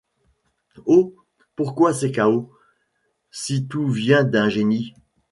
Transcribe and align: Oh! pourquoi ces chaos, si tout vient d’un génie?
Oh! 0.87 1.13
pourquoi 1.55 1.93
ces 1.93 2.11
chaos, 2.11 2.51
si 3.29 3.67
tout 3.67 3.87
vient 3.87 4.23
d’un 4.23 4.49
génie? 4.49 4.95